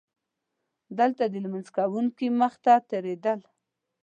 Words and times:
دلته 0.99 1.23
د 1.27 1.35
لمونځ 1.43 1.67
کوونکي 1.77 2.27
مخې 2.39 2.59
ته 2.65 2.73
تېرېدل. 2.89 3.39